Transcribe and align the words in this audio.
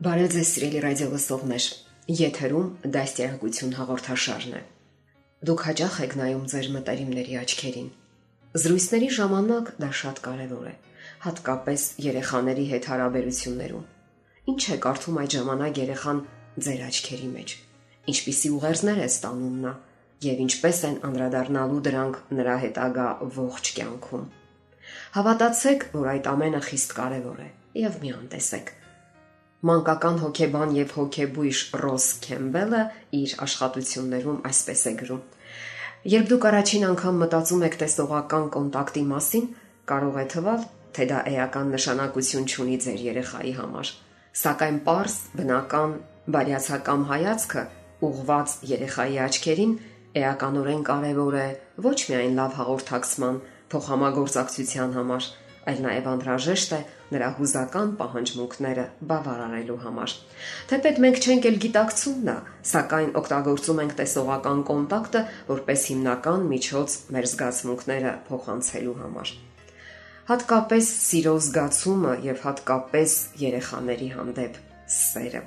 Բարև 0.00 0.30
ձեզ 0.32 0.50
սիրելի 0.56 0.78
ռադիոլսողներ։ 0.80 1.64
Եթերում 2.16 2.68
դաստիարակություն 2.92 3.74
հաղորդաշարն 3.76 4.54
է։ 4.56 4.60
Դուք 5.50 5.64
հաճախ 5.66 5.98
եք 6.06 6.14
նայում 6.20 6.46
ձեր 6.52 6.68
մտերիմների 6.76 7.36
աչքերին։ 7.40 7.90
Զրույցների 8.62 9.10
ժամանակ 9.18 9.68
դա 9.84 9.90
շատ 10.00 10.22
կարևոր 10.24 10.70
է, 10.70 10.72
հատկապես 11.26 11.84
երեխաների 12.06 12.64
հետ 12.72 12.88
հարաբերություններում։ 12.92 13.84
Ինչ 14.54 14.62
է 14.72 14.78
կարդում 14.88 15.20
այդ 15.20 15.36
ժամանակ 15.36 15.82
երեխան 15.84 16.24
ձեր 16.64 16.82
աչքերի 16.88 17.30
մեջ։ 17.36 17.56
Ինչպիսի 18.08 18.54
ուղերձներ 18.56 19.04
է 19.04 19.06
ստանում 19.12 19.62
նա 19.68 19.76
եւ 20.30 20.44
ինչպես 20.48 20.84
են 20.88 21.00
անդրադառնալու 21.12 21.84
դրանք 21.92 22.20
նրա 22.40 22.58
հետագա 22.64 23.08
ողջ 23.36 23.74
կյանքում։ 23.76 24.26
Հավատացեք, 25.20 25.88
որ 26.00 26.12
այդ 26.16 26.34
ամենը 26.34 26.66
խիստ 26.72 27.00
կարևոր 27.04 27.40
է 27.44 27.50
եւ 27.84 28.00
մի 28.00 28.16
անտեսեք 28.16 28.78
Մանկական 29.60 30.18
հոգեբան 30.22 30.70
եւ 30.72 30.92
հոգեբույժ 30.96 31.58
Ռոս 31.82 32.04
Քեմբելը 32.24 32.82
իր 33.18 33.32
աշխատություններում 33.44 34.38
այսպես 34.50 34.84
է 34.88 34.92
գրում. 35.00 35.24
Երբ 36.08 36.30
դուք 36.30 36.46
առաջին 36.50 36.86
անգամ 36.90 37.18
մտածում 37.20 37.64
եք 37.68 37.76
տեսողական 37.82 38.46
կոնտակտի 38.54 39.02
մասին, 39.10 39.50
կարող 39.90 40.16
է 40.16 40.24
թվալ, 40.32 40.64
թե 40.96 41.06
դա 41.10 41.18
էական 41.34 41.74
նշանակություն 41.76 42.48
ունի 42.64 42.78
ձեր 42.86 43.04
երեխայի 43.10 43.52
համար, 43.60 43.92
սակայն 44.40 44.80
པարս, 44.86 45.16
բնական, 45.36 45.92
բարյացակամ 46.40 47.04
հայացքը 47.10 47.62
ուղված 48.08 48.56
երեխայի 48.70 49.20
աչքերին 49.28 49.76
էականորեն 50.24 50.82
կարևոր 50.88 51.36
է 51.40 51.48
ոչ 51.84 51.98
միայն 52.10 52.40
լավ 52.40 52.56
հաղորդակցման, 52.60 53.36
փոխհամագործակցության 53.70 54.96
համար, 54.96 55.28
այլ 55.70 55.82
նաև 55.86 56.08
անհրաժեշտ 56.10 56.72
է 56.76 56.80
նրա 57.10 57.28
հուզական 57.38 57.92
պահանջմունքները 57.98 58.86
բավարարելու 59.10 59.78
համար։ 59.84 60.14
Թեպետ 60.70 60.98
մենք 61.04 61.20
չենք 61.20 61.48
էլ 61.50 61.60
գիտակցում 61.64 62.18
նա, 62.28 62.36
սակայն 62.70 63.12
օգտագործում 63.20 63.82
ենք 63.84 63.94
տեսողական 64.00 64.64
կոնտակտը 64.70 65.22
որպես 65.50 65.86
հիմնական 65.90 66.48
միջոց 66.54 66.96
մեր 67.16 67.30
զգացմունքները 67.34 68.16
փոխանցելու 68.30 68.96
համար։ 69.00 69.32
Հատկապես 70.30 70.88
սիրո 71.10 71.36
զգացումը 71.42 72.10
եւ 72.22 72.42
հատկապես 72.46 73.14
երեխաների 73.40 74.10
հանդեպ 74.14 74.60
սերը։ 74.94 75.40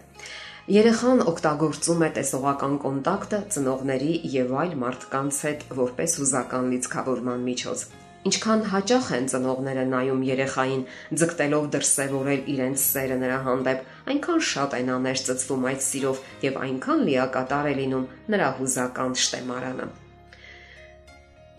Երեխան 0.73 1.21
օգտագործում 1.27 2.03
է 2.03 2.09
տեսողական 2.17 2.75
կոնտակտը 2.83 3.39
ծնողների 3.55 4.13
եւ 4.35 4.53
այլ 4.63 4.77
մարդկանց 4.83 5.39
հետ 5.47 5.67
որպես 5.79 6.15
հուզական 6.21 6.69
լիցքավորման 6.73 7.43
միջոց։ 7.47 7.85
Ինչքան 8.23 8.61
հաճախ 8.71 9.07
են 9.17 9.25
ծնողները 9.31 9.81
նայում 9.91 10.21
երեխային, 10.23 10.83
ձգտելով 11.19 11.65
դրսևորել 11.73 12.45
իրենց 12.53 12.83
սերը 12.83 13.17
նրա 13.19 13.39
հանդեպ, 13.47 13.81
այնքան 14.13 14.43
շատ 14.49 14.75
են 14.77 14.91
աներ 14.93 15.23
ծծվում 15.27 15.65
այդ 15.71 15.81
սիրով 15.83 16.21
եւ 16.45 16.59
այնքան 16.63 17.03
լիակատար 17.09 17.67
է 17.67 17.73
լինում 17.79 18.05
նրա 18.31 18.47
հուզական 18.59 19.17
շտեմարանը։ 19.23 19.87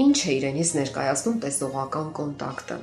Ինչ 0.05 0.17
է 0.25 0.33
իրենից 0.41 0.71
ներկայացնում 0.81 1.37
տեսողական 1.45 2.09
կոնտակտը։ 2.21 2.79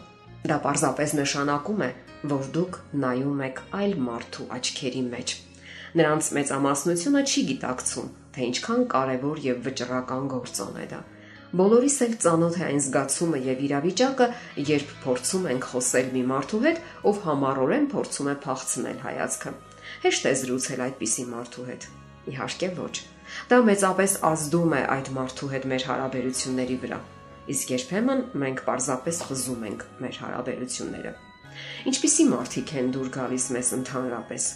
Դա 0.51 0.57
պարզապես 0.61 1.15
նշանակում 1.17 1.81
է, 1.81 1.89
որ 2.35 2.51
դուք 2.53 2.77
նայում 3.01 3.41
եք 3.49 3.63
այլ 3.81 3.95
մարդու 4.05 4.45
աչքերի 4.61 5.01
մեջ։ 5.09 5.33
Նրանց 6.01 6.29
մեծամասնությունը 6.37 7.25
չի 7.25 7.41
գիտակցում, 7.49 8.13
թե 8.37 8.45
ինչքան 8.51 8.85
կարևոր 8.93 9.41
եւ 9.49 9.65
վճռական 9.65 10.29
գործոն 10.31 10.79
է 10.81 10.87
դա։ 10.93 11.01
Բոլորիս 11.51 11.95
էլ 12.05 12.13
ծանոթ 12.23 12.53
է 12.55 12.61
այն 12.63 12.77
զգացումը 12.79 13.39
եւ 13.43 13.61
իրավիճակը, 13.65 14.25
երբ 14.71 14.91
փորձում 15.03 15.47
ենք 15.51 15.65
խոսել 15.71 16.11
մի 16.15 16.21
մարդու 16.29 16.59
հետ, 16.65 16.77
ով 17.11 17.17
համառորեն 17.25 17.87
փորձում 17.91 18.29
է 18.31 18.35
փախցնել 18.45 19.01
հայացքը։ 19.03 19.51
Հեշտ 20.05 20.29
է 20.29 20.31
զրուցել 20.41 20.83
այդպիսի 20.85 21.25
մարդու 21.31 21.65
հետ։ 21.67 21.87
Իհարկե 22.31 22.69
ոչ։ 22.77 22.95
Դա 23.51 23.57
մեծապես 23.67 24.13
ազդում 24.31 24.75
է 24.77 24.81
այդ 24.95 25.11
մարդու 25.17 25.49
հետ 25.51 25.67
մեր 25.71 25.85
հարաբերությունների 25.91 26.77
վրա։ 26.85 26.99
Իսկ 27.51 27.73
երբեմն 27.75 28.23
մենք 28.41 28.63
պարզապես 28.71 29.19
խզում 29.27 29.65
ենք 29.71 29.83
մեր 30.05 30.19
հարաբերությունները։ 30.21 31.13
Ինչպիսի 31.91 32.25
մարդիկ 32.31 32.73
են 32.79 32.93
դուր 32.95 33.09
գալիս 33.17 33.45
մեզ 33.57 33.73
ընդհանրապես։ 33.81 34.47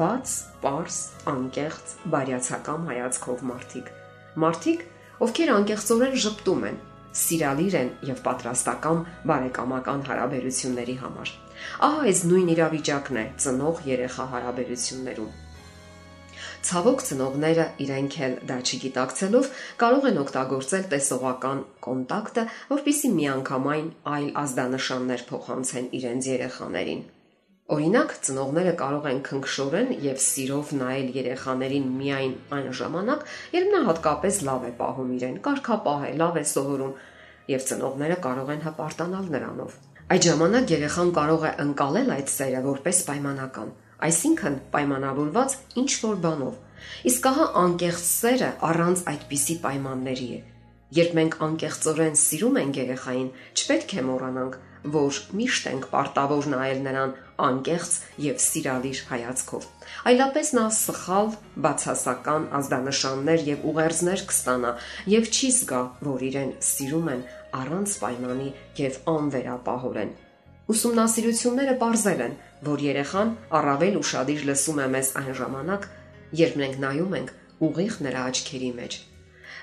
Բաց, 0.00 0.32
པարս, 0.62 0.98
անկեղծ, 1.34 1.94
բարյացակամ 2.14 2.88
հայացքով 2.90 3.44
մարդիկ։ 3.50 3.92
Մարդիկ, 4.40 4.84
ովքեր 5.20 5.50
անկեղծորեն 5.52 6.14
ճպտում 6.24 6.62
են, 6.70 6.76
սիրալիր 7.20 7.74
են 7.80 7.90
եւ 8.08 8.22
պատրաստական 8.24 9.00
բարեկամական 9.28 10.02
հարաբերությունների 10.08 10.96
համար։ 11.02 11.32
Ահա 11.86 12.00
այս 12.10 12.22
նույն 12.30 12.50
իրավիճակն 12.54 13.20
է 13.20 13.24
ծնող 13.44 13.82
երեխա 13.90 14.26
հարաբերություններում։ 14.34 15.30
Ցավոք 16.70 17.04
ծնողները 17.08 17.66
իրենք 17.84 18.16
էլ 18.24 18.34
դա 18.48 18.56
չգիտակցելով 18.64 19.46
կարող 19.80 20.08
են 20.10 20.20
օգտագործել 20.24 20.84
տեսողական 20.92 21.62
կոնտակտը, 21.86 22.44
որpիսի 22.72 23.12
միանգամայն 23.20 23.88
այլ 24.16 24.28
ազդանշաններ 24.44 25.24
փոխանցեն 25.30 25.88
իրենց 26.00 26.30
երեխաներին։ 26.36 27.02
Օրինակ, 27.70 28.12
ծնողները 28.26 28.70
կարող 28.80 29.04
են 29.10 29.18
քնքշորեն 29.26 29.90
եւ 30.02 30.16
սիրով 30.24 30.70
նայել 30.80 31.10
երեխաներին 31.16 31.84
միայն 32.00 32.32
այն 32.56 32.64
ժամանակ, 32.80 33.20
երբ 33.54 33.68
նա 33.74 33.82
հատկապես 33.88 34.38
լավ 34.48 34.64
է 34.66 34.72
պահում 34.80 35.12
իրեն, 35.16 35.36
կարգապահ 35.44 36.06
է, 36.08 36.10
լավ 36.22 36.40
է 36.40 36.42
սովորում 36.50 36.96
եւ 37.54 37.66
ծնողները 37.70 38.16
կարող 38.26 38.50
են 38.54 38.64
հպարտանալ 38.66 39.30
նրանով։ 39.36 39.76
Այդ 40.10 40.26
ժամանակ 40.26 40.72
երեխան 40.74 41.12
կարող 41.20 41.46
է 41.46 41.52
ընկալել 41.62 42.10
այդ 42.16 42.32
սերը 42.34 42.60
որպես 42.66 43.02
պայմանական, 43.06 43.68
այսինքն 44.10 44.56
պայմանավորված 44.74 45.54
ինչ 45.84 45.90
որ 46.02 46.16
բանով։ 46.26 46.56
Իսկ 47.10 47.28
ահա 47.30 47.46
անկեղծ 47.60 48.08
սերը 48.10 48.50
առանց 48.70 49.04
այդպիսի 49.14 49.56
պայմանների 49.62 50.28
է։ 50.34 50.40
Երբ 50.98 51.12
մենք 51.20 51.36
անկեղծորեն 51.46 52.16
սիրում 52.18 52.56
ենք 52.60 52.78
երեխային, 52.80 53.28
չպետք 53.60 53.94
է 53.94 54.04
մոռանանք, 54.10 54.56
որ 54.84 55.18
միշտ 55.36 55.66
ենք 55.70 55.86
պարտավոր 55.90 56.46
նայել 56.52 56.80
նրան 56.86 57.12
անկեղծ 57.46 57.96
եւ 58.24 58.38
սիրալիր 58.44 59.00
հայացքով։ 59.10 59.66
Այլապես 60.10 60.52
նա 60.56 60.64
սխալ 60.76 61.28
բացասական 61.66 62.46
ազդանշաններ 62.60 63.44
եւ 63.50 63.66
ուղերձներ 63.70 64.24
կստանա 64.30 64.72
եւ 65.14 65.28
չի 65.30 65.50
զգա, 65.58 65.82
որ 66.08 66.24
իրեն 66.30 66.52
սիրում 66.70 67.12
են 67.14 67.22
առանց 67.60 67.98
պայմանի 68.04 68.48
եւ 68.80 68.98
անվերապահորեն։ 69.14 70.16
Ուսումնասիրությունները 70.70 71.76
ողրզել 71.80 72.24
են, 72.30 72.34
որ 72.70 72.84
երեխան 72.86 73.36
առավել 73.60 74.00
ուրախadir 74.00 74.48
լսում 74.50 74.80
է 74.80 74.88
մեզ 74.96 75.12
այն 75.20 75.30
ժամանակ, 75.40 75.86
երբ 76.44 76.60
մենք 76.62 76.82
նայում 76.86 77.16
ենք 77.20 77.38
ուղիղ 77.70 78.02
նրա 78.06 78.26
աչքերի 78.30 78.74
մեջ 78.80 79.00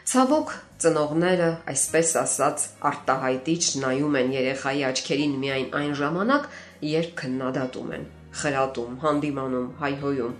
Ցավոք, 0.08 0.52
ծնողները, 0.80 1.48
այսպես 1.68 2.12
ասած, 2.22 2.62
արտահայտիչ 2.88 3.64
նայում 3.82 4.14
են 4.16 4.30
երեխայի 4.38 4.86
աչքերին 4.88 5.34
միայն 5.42 5.68
այն 5.80 5.92
ժամանակ, 6.00 6.48
երբ 6.88 7.10
քննադատում 7.20 7.92
են, 7.98 8.06
խրատում, 8.40 8.94
հանդիմանում, 9.04 9.68
հայհոյում։ 9.82 10.38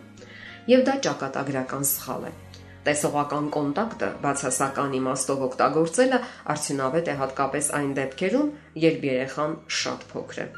Եվ 0.72 0.86
դա 0.88 0.96
ճակատագրական 1.08 1.86
սխալ 1.92 2.30
է։ 2.30 2.34
Տեսողական 2.88 3.52
կոնտակտը 3.58 4.12
բացասական 4.24 4.98
իմաստով 5.04 5.46
օգտագործելը 5.52 6.24
արդյունավետ 6.56 7.12
է 7.12 7.20
հատկապես 7.28 7.72
այն 7.84 7.94
դեպքերում, 8.00 8.52
երբ 8.88 9.08
երեխան 9.12 9.62
շատ 9.84 10.12
փոքր 10.16 10.44
է։ 10.48 10.50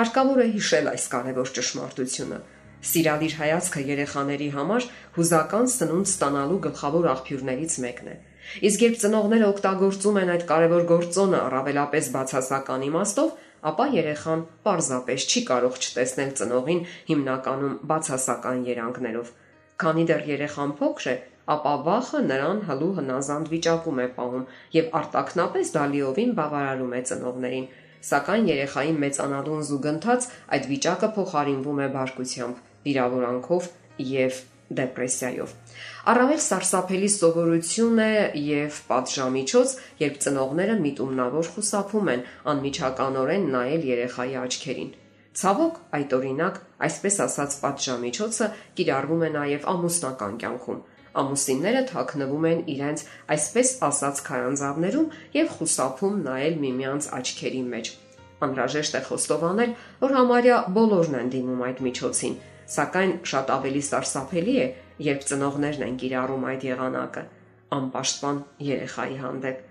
Հարկավոր 0.00 0.40
է 0.40 0.52
հիշել 0.56 0.94
այս 0.96 1.10
կարևոր 1.12 1.58
ճշմարտությունը։ 1.60 2.44
Սիրալիր 2.84 3.34
հայացքը 3.44 3.82
երեխաների 3.92 4.48
համար 4.56 4.86
հուզական 5.18 5.68
սնունդ 5.74 6.08
ստանալու 6.14 6.62
գլխավոր 6.64 7.06
աղբյուրներից 7.12 7.76
մեկն 7.84 8.08
է։ 8.14 8.22
Իսկ 8.68 8.84
երբ 8.84 8.96
ծնողները 9.02 9.46
օգտագործում 9.50 10.18
են 10.22 10.32
այդ 10.34 10.44
կարևոր 10.50 10.84
գործոնը 10.90 11.38
առավելապես 11.44 12.10
բացասական 12.14 12.84
իմաստով, 12.88 13.30
ապա 13.70 13.86
երեխան 13.94 14.42
պարզապես 14.66 15.26
չի 15.30 15.42
կարող 15.50 15.78
չտեսնել 15.84 16.32
ծնողին 16.40 16.82
հիմնականում 17.10 17.78
բացասական 17.92 18.64
երանգներով։ 18.68 19.30
Քանի 19.84 20.04
դեռ 20.10 20.26
երեխան 20.30 20.74
փոքր 20.80 21.08
է, 21.14 21.16
ապա 21.54 21.72
վախը 21.86 22.20
նրան 22.28 22.60
հլու 22.68 22.92
հնազանդ 22.98 23.50
վիճակում 23.54 23.98
է 24.04 24.06
պահում 24.18 24.44
եւ 24.76 24.94
արտակնապես 25.00 25.72
դալիովին 25.74 26.32
բավարարում 26.38 26.94
է 26.94 27.02
ծնողներին։ 27.10 27.66
Սակայն 28.04 28.48
երեխայի 28.52 28.96
մեծանալուն 29.04 29.62
զուգընթաց 29.68 30.26
այդ 30.56 30.66
վիճակը 30.72 31.08
փոխարինվում 31.18 31.78
է 31.84 31.88
բարկությամբ, 31.94 32.56
վիրավորանքով 32.84 33.68
եւ 34.14 34.40
դեպրեսիայով։ 34.80 35.54
Առավել 36.14 36.40
սարսափելի 36.44 37.10
սովորություն 37.14 38.02
է 38.04 38.10
եւ 38.44 38.80
պատժամիջոց, 38.90 39.76
երբ 40.04 40.18
ծնողները 40.24 40.76
միտումնավոր 40.84 41.48
խուսափում 41.54 42.10
են 42.14 42.26
անմիջականորեն 42.54 43.48
նայել 43.54 43.88
երեխայի 43.94 44.36
աչքերին։ 44.44 44.92
Ցավոք, 45.34 45.78
այդ 45.98 46.12
օրինակ, 46.14 46.58
այսպես 46.86 47.16
ասած 47.24 47.54
պատժամիջոցը 47.64 48.46
կիրառվում 48.78 49.24
է 49.24 49.30
նաև 49.34 49.64
ամուսնական 49.72 50.36
կյանքում։ 50.44 50.82
Ամուսինները 51.14 51.82
թաքնվում 51.90 52.46
են 52.50 52.60
իրենց 52.74 53.02
այսպես 53.34 53.72
ասած 53.88 54.22
քարանձավներում 54.28 55.10
եւ 55.34 55.52
խուսափում 55.58 56.16
նայել 56.28 56.56
միմյանց 56.64 57.08
աչքերի 57.18 57.62
մեջ։ 57.74 57.90
Անհրաժեշտ 58.44 58.96
է 58.98 59.02
խոստովանել, 59.08 59.74
որ 60.04 60.14
համարյա 60.18 60.56
բոլորն 60.78 61.18
են 61.20 61.30
դիմում 61.34 61.62
այդ 61.68 61.82
միջոցին, 61.86 62.34
սակայն 62.74 63.14
շատ 63.30 63.52
ավելի 63.54 63.82
սարսափելի 63.88 64.54
է, 64.64 64.66
երբ 65.08 65.26
ծնողներն 65.30 65.86
են 65.88 65.96
կիրառում 66.02 66.46
այդ 66.50 66.66
եղանակը 66.68 67.24
անպաշտպան 67.78 68.38
երեխայի 68.68 69.18
հանդեպ։ 69.24 69.62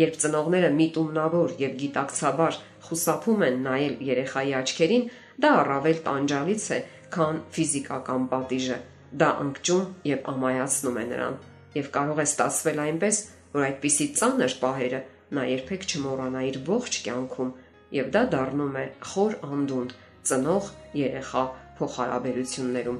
Երբ 0.00 0.16
ծնողները 0.22 0.70
միտումնավոր 0.80 1.54
եւ 1.60 1.76
գիտակցաբար 1.82 2.58
խուսափում 2.86 3.44
են 3.50 3.62
նայել 3.66 3.94
երեխայի 4.10 4.56
աչքերին, 4.60 5.06
դա 5.44 5.52
առավել 5.60 6.02
տանջալից 6.06 6.66
է, 6.70 6.80
քան 7.14 7.44
ֆիզիկական 7.58 8.26
պատիժը։ 8.32 8.82
Դա 9.20 9.30
ընկճում 9.44 9.86
եւ 10.14 10.28
ամայացնում 10.34 11.00
է 11.00 11.06
նրան 11.10 11.40
եւ 11.76 11.90
կարող 11.94 12.20
է 12.20 12.26
ստացվել 12.26 12.78
այնպես, 12.84 13.18
որ 13.54 13.64
այդպիսի 13.66 14.06
ծանր 14.18 14.54
պահերը 14.62 15.00
նա 15.36 15.42
երբեք 15.50 15.84
չմոռանա 15.90 16.42
իր 16.50 16.56
ողջ 16.66 16.98
կյանքում 17.06 17.50
եւ 17.96 18.10
դա 18.16 18.22
դառնում 18.34 18.78
է 18.80 18.84
խոր 19.10 19.36
անդունդ 19.46 19.94
ծնող 20.30 20.70
երեխա 21.00 21.44
փոխհարաբերություններում։ 21.80 22.98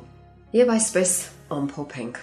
Եվ 0.60 0.72
այսպես 0.74 1.10
ամփոփենք։ 1.60 2.20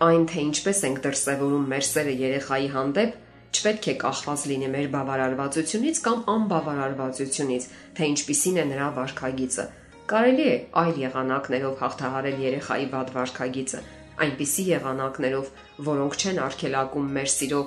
Այն 0.00 0.22
թե 0.30 0.44
ինչպես 0.50 0.78
ենք 0.88 1.02
դրսևորում 1.04 1.66
մեր 1.70 1.84
սերը 1.90 2.14
երեխայի 2.20 2.68
հանդեպ, 2.74 3.18
չպետք 3.50 3.88
է 3.90 3.94
կախված 4.00 4.44
լինի 4.50 4.68
մեր 4.74 4.86
բավարարվածությունից 4.94 6.00
կամ 6.06 6.20
անբավարարվածությունից, 6.34 7.66
թե 7.98 8.08
ինչպիսին 8.10 8.60
է 8.62 8.64
նրա 8.70 8.88
վարքագիծը։ 8.98 9.66
Կարելի 10.10 10.46
է 10.50 10.54
այլ 10.82 11.00
եղանակներով 11.04 11.74
հաղթահարել 11.82 12.40
երեխայի 12.46 12.86
վատ 12.94 13.12
վարքագիծը, 13.16 13.82
այնպիսի 14.24 14.64
եղանակներով, 14.70 15.52
որոնք 15.90 16.16
չեն 16.20 16.40
արգելակում 16.46 17.12
մեր 17.18 17.30
սիրո 17.34 17.60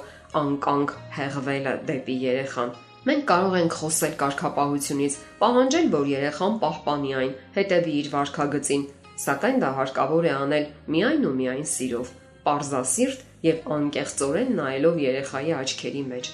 անկանգ 0.44 0.98
հեղվելը 1.20 1.76
դեպի 1.92 2.18
երեխան։ 2.24 2.74
Մենք 3.04 3.24
կարող 3.28 3.56
ենք 3.60 3.74
խոսել 3.76 4.14
կարգապահությունից, 4.20 5.16
պահանջել, 5.44 5.88
որ 5.92 6.06
երեխան 6.14 6.54
պահպանի 6.62 7.10
այն, 7.20 7.34
հետևի 7.58 7.96
իր 8.00 8.08
վարքագծին, 8.14 8.86
սակայն 9.24 9.58
դա 9.64 9.72
հարկավոր 9.80 10.28
է 10.30 10.32
անել 10.34 10.68
միայն 10.96 11.26
ու 11.28 11.34
միայն 11.40 11.68
սիրով, 11.74 12.14
parzasirտ 12.48 13.26
եւ 13.44 13.68
անկեղծորեն 13.76 14.56
նայելով 14.60 15.02
երեխայի 15.04 15.52
աչքերի 15.60 16.04
մեջ։ 16.14 16.32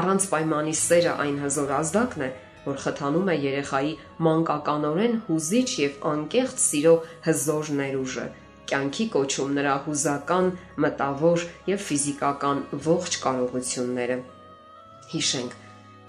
Առանց 0.00 0.26
պայմանի 0.34 0.74
սերը 0.80 1.14
այն 1.24 1.38
հզոր 1.44 1.72
ազդակն 1.78 2.26
է, 2.26 2.30
որ 2.66 2.82
խթանում 2.84 3.30
է 3.30 3.36
երեխայի 3.46 3.94
մանկականորեն 4.26 5.16
հուզիչ 5.30 5.70
եւ 5.80 6.04
անկեղծ 6.10 6.60
սիրո 6.66 6.94
հզոր 7.30 7.72
ներուժը, 7.80 8.26
կյանքի 8.70 9.06
կոչում 9.14 9.56
նրա 9.60 9.78
հուզական, 9.86 10.52
մտավոր 10.84 11.48
եւ 11.70 11.82
ֆիզիկական 11.86 12.62
ողջ 12.90 13.18
կարողությունները։ 13.24 14.20
Հիշենք, 15.10 15.58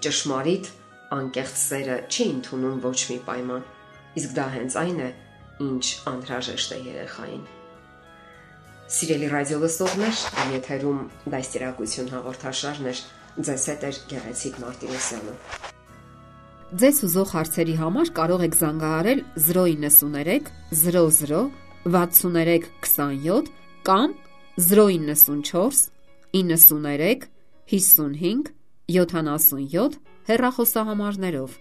ճշմարիտ 0.02 0.68
անկեղծ 1.16 1.56
սերը 1.62 1.96
չի 2.08 2.26
ընդունում 2.32 2.78
ոչ 2.82 2.98
մի 3.10 3.18
պայման, 3.26 3.64
իսկ 4.20 4.36
դա 4.38 4.46
հենց 4.56 4.76
այն 4.82 5.02
է, 5.06 5.10
ինչ 5.66 5.84
անհրաժեշտ 6.12 6.76
է 6.76 6.78
երեխային։ 6.86 7.42
Սիրելի 8.92 9.28
ռադիոլսողներ, 9.32 10.22
եթերում 10.52 11.02
դաստիարակություն 11.32 12.10
հաղորդաշարն 12.12 12.88
է 12.92 12.94
ձեզ 13.48 13.66
հետ 13.72 13.84
է 13.88 13.92
Գեղեցիկ 14.12 14.58
Մարտիրոսյանը։ 14.62 15.36
Ձեզ 16.82 16.98
ուզող 17.08 17.30
հարցերի 17.36 17.76
համար 17.82 18.10
կարող 18.16 18.44
եք 18.48 18.54
զանգահարել 18.62 19.22
093 19.46 20.50
00 20.82 21.42
63 21.84 22.68
27 22.86 23.52
կամ 23.88 24.14
094 24.56 25.88
93 26.32 27.28
55 27.72 28.52
77 28.92 30.00
հեռախոսահամարներով։ 30.28 31.60